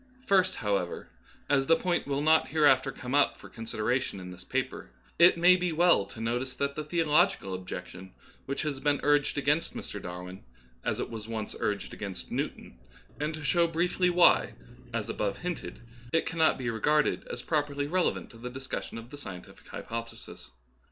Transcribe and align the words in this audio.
First, 0.25 0.55
however, 0.55 1.09
as 1.47 1.67
the 1.67 1.75
point 1.75 2.07
will 2.07 2.23
not 2.23 2.47
hereafter 2.47 2.91
come 2.91 3.13
up 3.13 3.37
for 3.37 3.49
con 3.49 3.67
sideration 3.67 4.19
in 4.19 4.31
this 4.31 4.43
paper, 4.43 4.89
it 5.19 5.37
may 5.37 5.55
be 5.55 5.71
well 5.71 6.07
to 6.07 6.19
notice 6.19 6.55
the 6.55 6.69
theological 6.69 7.53
objection 7.53 8.11
which 8.47 8.63
has 8.63 8.79
been 8.79 8.99
urged 9.03 9.37
*against 9.37 9.75
Mr. 9.75 10.01
Darwin, 10.01 10.43
as 10.83 10.99
it 10.99 11.11
was 11.11 11.27
once 11.27 11.55
urged 11.59 11.93
against 11.93 12.31
Newton, 12.31 12.79
and 13.19 13.35
to 13.35 13.43
show 13.43 13.67
briefly 13.67 14.09
why, 14.09 14.55
as 14.91 15.07
above 15.07 15.37
hinted, 15.37 15.81
it 16.11 16.25
cannot 16.25 16.57
be 16.57 16.71
regarded 16.71 17.27
as 17.27 17.43
properly 17.43 17.85
relevant 17.85 18.31
to 18.31 18.39
the 18.39 18.49
discussion 18.49 18.97
of 18.97 19.11
the 19.11 19.17
scientific 19.19 19.67
hypothesis. 19.67 20.49